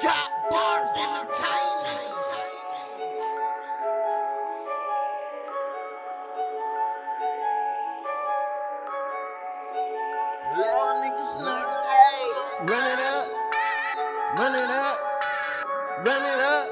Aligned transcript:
Got 0.00 0.30
bars 0.50 0.90
and 0.96 1.12
I'm 1.12 1.26
tiny. 1.36 1.82
Little 10.56 10.94
niggas 11.02 11.32
know, 11.44 11.60
hey. 11.84 12.24
Run 12.64 12.86
it 12.88 13.00
up, 13.04 13.26
run 14.38 14.54
it 14.54 14.70
up, 14.70 14.98
run 16.04 16.22
it 16.24 16.40
up, 16.40 16.66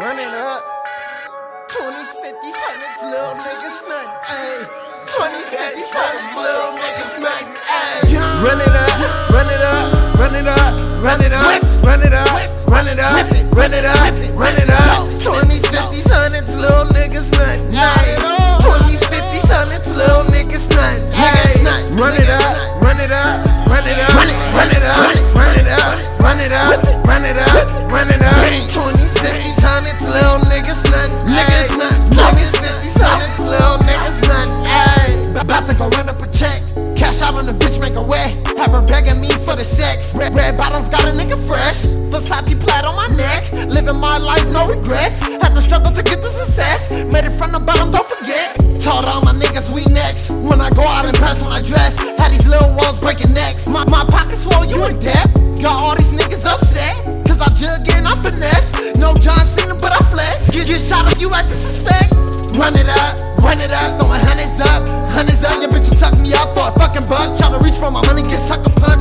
run 0.00 0.18
it 0.18 0.34
up. 0.34 0.62
20s, 1.70 2.12
50s, 2.18 2.58
hundreds, 2.66 3.02
little 3.04 3.34
niggas 3.38 3.78
nothing, 3.86 4.10
ayy. 4.34 4.66
20s, 5.06 5.54
50s, 5.54 5.92
hundreds, 5.94 6.34
little 6.34 6.72
niggas 6.82 7.20
nothing, 7.22 7.50
ayy. 7.68 8.18
Run 8.42 8.58
it 8.58 8.74
up, 8.74 9.30
run 9.30 9.46
it 9.54 9.62
up, 9.62 9.86
run 10.18 10.34
it 10.34 10.48
up, 10.48 10.74
run 11.04 11.20
it 11.22 11.32
up, 11.32 11.67
Red, 40.14 40.34
red 40.34 40.56
bottoms 40.56 40.88
got 40.88 41.04
a 41.04 41.12
nigga 41.12 41.36
fresh. 41.36 41.84
Versace 42.08 42.56
plaid 42.58 42.84
on 42.84 42.96
my 42.96 43.08
neck. 43.16 43.52
Living 43.68 44.00
my 44.00 44.16
life, 44.16 44.46
no 44.48 44.66
regrets. 44.66 45.20
Had 45.42 45.52
to 45.52 45.60
struggle 45.60 45.90
to 45.92 46.02
get 46.02 46.22
to 46.24 46.30
success. 46.30 47.04
Made 47.12 47.24
it 47.24 47.34
from 47.36 47.52
the 47.52 47.60
bottom, 47.60 47.90
don't 47.90 48.06
forget. 48.06 48.56
Told 48.80 49.04
all 49.04 49.20
my 49.20 49.36
niggas 49.36 49.68
we 49.68 49.84
next. 49.92 50.30
When 50.30 50.60
I 50.60 50.70
go 50.70 50.82
out 50.82 51.04
and 51.04 51.12
in 51.12 51.20
person, 51.20 51.52
I 51.52 51.60
dress. 51.60 51.98
Had 52.16 52.30
these 52.32 52.48
little 52.48 52.72
walls 52.72 52.98
breaking 52.98 53.34
necks. 53.34 53.68
My, 53.68 53.84
my 53.92 54.04
pockets 54.08 54.48
swole, 54.48 54.64
you 54.64 54.80
in 54.86 54.98
debt. 54.98 55.28
Got 55.60 55.76
all 55.76 55.94
these 55.96 56.16
niggas 56.16 56.46
upset. 56.46 56.94
Cause 57.28 57.44
I 57.44 57.48
jug 57.52 57.84
and 57.92 58.08
I 58.08 58.16
finesse. 58.24 58.96
No 58.96 59.12
John 59.20 59.44
Cena, 59.44 59.74
but 59.74 59.92
I 59.92 60.00
flex. 60.08 60.50
Get, 60.50 60.66
get 60.66 60.80
shot 60.80 61.04
if 61.12 61.20
you 61.20 61.28
act 61.34 61.50
suspect. 61.50 62.16
Run 62.56 62.74
it 62.74 62.90
up, 62.90 63.38
run 63.44 63.60
it 63.62 63.70
up, 63.70 64.00
throwing 64.00 64.18
hundreds 64.18 64.58
up, 64.58 64.82
hundreds 65.14 65.44
up. 65.44 65.62
Your 65.62 65.70
bitch 65.70 65.86
you 65.86 65.94
suck 65.94 66.18
me 66.18 66.34
up 66.34 66.50
a 66.58 66.74
fucking 66.74 67.06
buck. 67.06 67.38
Try 67.38 67.54
to 67.54 67.58
reach 67.62 67.78
for 67.78 67.90
my 67.90 68.02
money, 68.10 68.22
get 68.26 68.42
sucker 68.42 68.74
punched. 68.82 68.97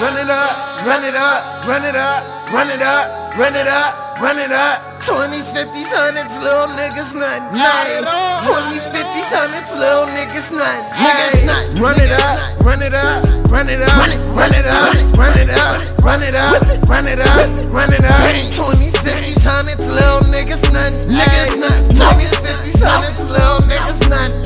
Run 0.00 0.16
it 0.16 0.28
up, 0.28 0.52
run 0.84 1.04
it 1.04 1.16
up, 1.16 1.40
run 1.66 1.84
it 1.84 1.96
up, 1.96 2.22
run 2.52 2.68
it 2.68 2.82
up, 2.82 3.36
run 3.38 3.54
it 3.54 3.66
up, 3.66 4.20
run 4.20 4.38
it 4.38 4.52
up. 4.52 4.96
20s, 5.00 5.54
50s, 5.54 5.92
hundreds, 5.94 6.42
little 6.42 6.66
niggas 6.74 7.14
nothing. 7.14 7.46
Not 7.54 7.86
at 7.94 8.04
all. 8.04 8.42
20s, 8.42 8.90
50s, 8.90 9.30
hundreds, 9.32 9.72
little 9.78 10.10
niggas 10.12 10.50
nothing. 10.50 10.82
Niggas 10.98 11.46
nothing. 11.46 11.80
Run 11.80 11.96
it 11.96 12.12
up, 12.12 12.36
run 12.66 12.82
it 12.82 12.92
up, 12.92 13.22
run 13.48 13.68
it 13.70 13.80
up, 13.80 13.94
run 14.34 14.52
it, 14.52 14.66
up, 14.66 14.92
run 15.16 15.32
it 15.38 15.48
up, 15.48 15.78
run 16.02 16.20
it 16.20 16.34
up, 16.34 16.60
run 16.90 17.06
it 17.06 17.20
up, 17.22 17.48
run 17.72 17.90
it 17.94 18.04
up. 18.04 18.20
20s, 18.52 18.98
50s, 19.00 19.46
hundreds, 19.46 19.86
little 19.88 20.26
niggas 20.28 20.64
nothing. 20.74 21.08
Niggas 21.08 21.56
nothing. 21.56 21.96
20s, 21.96 22.36
50s, 22.44 22.82
hundreds, 22.84 23.24
little 23.30 23.64
niggas 23.64 24.00
nothing. 24.12 24.44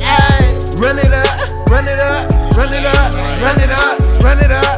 Run 0.78 0.98
it 1.00 1.12
up, 1.12 1.26
run 1.72 1.88
it 1.88 1.98
up, 1.98 2.28
run 2.56 2.72
it 2.72 2.86
up, 2.86 3.12
run 3.40 3.58
it 3.60 3.72
up, 3.72 3.96
run 4.22 4.38
it 4.44 4.52
up, 4.52 4.69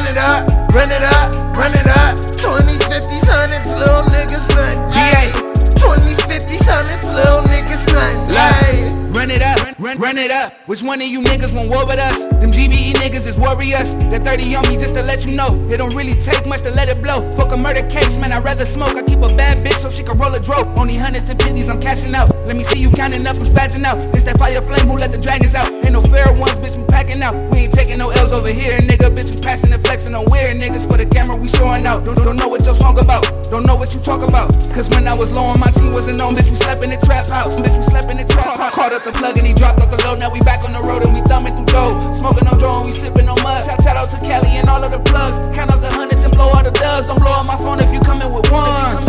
run 0.00 0.08
it 0.08 0.16
up, 0.16 0.48
run 0.72 0.90
it 0.90 1.02
up, 1.02 1.28
run 1.52 1.72
it 1.72 1.86
up. 1.86 2.16
20s, 2.40 2.80
50s, 2.88 3.28
hundreds, 3.28 3.76
little 3.76 4.08
niggas 4.08 4.48
nothing. 4.56 4.80
Ayy. 4.96 5.28
20s, 5.76 6.24
50s, 6.24 6.64
hundreds, 6.64 7.12
little 7.12 7.44
niggas 7.52 7.84
nothing. 7.92 8.16
Ayy. 8.32 9.00
Run 9.12 9.28
it 9.28 9.42
up, 9.42 9.60
run, 9.78 9.98
run 9.98 10.16
it 10.16 10.30
up. 10.30 10.56
Which 10.64 10.82
one 10.82 11.02
of 11.02 11.08
you 11.08 11.20
niggas 11.20 11.52
want 11.52 11.68
war 11.68 11.84
with 11.84 12.00
us? 12.00 12.24
Them 12.40 12.48
GBE 12.48 12.96
niggas 12.96 13.28
is 13.28 13.36
warriors. 13.36 13.92
That 14.08 14.24
30 14.24 14.56
on 14.56 14.64
me 14.72 14.80
just 14.80 14.96
to 14.96 15.02
let 15.02 15.26
you 15.26 15.36
know. 15.36 15.52
It 15.68 15.76
don't 15.76 15.94
really 15.94 16.16
take 16.16 16.46
much 16.46 16.62
to 16.62 16.70
let 16.72 16.88
it 16.88 17.02
blow. 17.02 17.20
Fuck 17.36 17.52
a 17.52 17.58
murder 17.58 17.84
case, 17.90 18.16
man, 18.16 18.32
I'd 18.32 18.44
rather 18.44 18.64
smoke. 18.64 18.96
I 18.96 19.02
keep 19.04 19.20
a 19.20 19.28
bad 19.36 19.60
bitch 19.66 19.84
so 19.84 19.90
she 19.90 20.02
can 20.02 20.16
roll 20.16 20.32
a 20.32 20.40
dro. 20.40 20.64
Only 20.80 20.96
hundreds 20.96 21.28
and 21.28 21.36
fifties, 21.42 21.68
I'm 21.68 21.82
cashing 21.82 22.14
out. 22.14 22.32
Let 22.48 22.56
me 22.56 22.64
see 22.64 22.80
you 22.80 22.88
counting 22.88 23.26
up, 23.26 23.36
I'm 23.36 23.44
spazzing 23.44 23.84
out. 23.84 24.00
This 24.14 24.24
that 24.24 24.38
fire 24.38 24.62
flame 24.62 24.88
who 24.88 24.96
let 24.96 25.12
the 25.12 25.20
dragons 25.20 25.54
out. 25.54 25.68
Ain't 25.68 25.92
no 25.92 26.00
fair 26.00 26.32
ones, 26.40 26.56
bitch, 26.56 26.78
we 26.80 26.86
packing 26.88 27.20
out. 27.20 27.36
We 27.52 27.68
ain't 27.68 27.74
taking 27.74 27.98
no 27.98 28.08
L's 28.08 28.32
over 28.32 28.48
here. 28.48 28.79
Bitch, 29.20 29.36
we 29.36 29.44
passing 29.44 29.68
and 29.68 29.84
flexing 29.84 30.16
on 30.16 30.24
weird 30.32 30.56
niggas. 30.56 30.88
For 30.88 30.96
the 30.96 31.04
camera, 31.04 31.36
we 31.36 31.44
showing 31.44 31.84
out. 31.84 32.08
Don't, 32.08 32.16
don't 32.16 32.40
know 32.40 32.48
what 32.48 32.64
your 32.64 32.72
song 32.72 32.96
about. 32.96 33.20
Don't 33.52 33.68
know 33.68 33.76
what 33.76 33.92
you 33.92 34.00
talk 34.00 34.24
about. 34.24 34.48
Cause 34.72 34.88
when 34.88 35.04
I 35.04 35.12
was 35.12 35.28
low 35.28 35.44
on 35.44 35.60
my 35.60 35.68
team 35.76 35.92
wasn't 35.92 36.24
on, 36.24 36.32
bitch, 36.32 36.48
we 36.48 36.56
slept 36.56 36.80
in 36.80 36.88
the 36.88 36.96
trap 37.04 37.28
house. 37.28 37.52
Bitch, 37.60 37.76
we 37.76 37.84
slept 37.84 38.08
in 38.08 38.16
the 38.16 38.24
trap 38.24 38.56
house. 38.56 38.72
Caught 38.72 38.96
up 38.96 39.04
the 39.04 39.12
plug 39.12 39.36
and 39.36 39.44
he 39.44 39.52
dropped 39.52 39.76
off 39.84 39.92
the 39.92 40.00
load. 40.08 40.24
Now 40.24 40.32
we 40.32 40.40
back 40.40 40.64
on 40.64 40.72
the 40.72 40.80
road 40.80 41.04
and 41.04 41.12
we 41.12 41.20
thumbing 41.28 41.52
through 41.52 41.68
dough. 41.68 42.00
Smoking 42.16 42.48
on 42.48 42.56
drone, 42.56 42.88
we 42.88 42.96
sipping 42.96 43.28
on 43.28 43.36
mud. 43.44 43.60
Shout, 43.60 43.76
shout 43.84 44.00
out 44.00 44.08
to 44.08 44.16
Cali 44.24 44.56
and 44.56 44.64
all 44.72 44.80
of 44.80 44.88
the 44.88 45.02
plugs. 45.04 45.36
Count 45.52 45.68
up 45.68 45.84
the 45.84 45.92
hundreds 45.92 46.24
and 46.24 46.32
blow 46.32 46.48
all 46.56 46.64
the 46.64 46.72
dubs. 46.72 47.04
Don't 47.04 47.20
blow 47.20 47.36
up 47.36 47.44
my 47.44 47.60
phone 47.60 47.76
if 47.76 47.92
you 47.92 48.00
coming 48.00 48.32
with 48.32 48.48
one. 48.48 49.04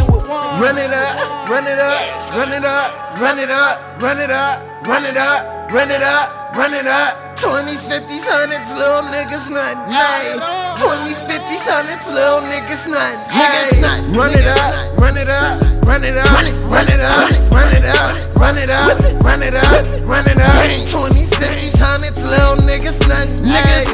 Run 0.59 0.75
it 0.75 0.91
up, 0.91 1.15
run 1.47 1.63
it 1.63 1.79
up, 1.79 2.03
run 2.35 2.51
it 2.51 2.67
up, 2.67 2.91
run 3.15 3.39
it 3.39 3.47
up, 3.47 3.79
run 4.03 4.19
it 4.19 4.27
up, 4.27 4.59
run 4.83 5.07
it 5.07 5.15
up, 5.15 5.71
run 5.71 5.87
it 5.87 6.03
up, 6.03 6.27
run 6.51 6.73
it 6.75 6.83
up. 6.83 7.20
20s, 7.41 7.89
50s, 7.89 8.29
hundreds, 8.29 8.77
little 8.77 9.01
niggas 9.09 9.49
nothing. 9.49 9.81
Ayy. 9.89 10.37
20s, 10.77 11.25
50s, 11.25 11.65
hundreds, 11.65 12.13
little 12.13 12.45
niggas 12.45 12.85
nothing. 12.85 13.17
Niggas. 13.33 13.81
Run 14.13 14.29
it 14.29 14.45
up, 14.45 14.93
run 15.01 15.17
it 15.17 15.25
up, 15.25 15.57
run 15.89 16.05
it 16.05 16.21
up, 16.21 16.29
run 16.69 16.85
it 16.85 17.01
up, 17.01 17.33
run 17.49 17.73
it 17.73 17.81
up, 17.89 18.37
run 18.37 18.57
it 18.61 18.69
up, 18.69 18.93
run 19.25 19.41
it 19.41 19.57
up, 19.57 19.81
run 20.05 20.25
it 20.29 20.37
up. 20.37 20.69
20s, 20.85 21.33
50s, 21.33 21.81
hundreds, 21.81 22.21
little 22.21 22.61
niggas 22.61 23.01
nothing. 23.09 23.41
Niggas 23.41 23.90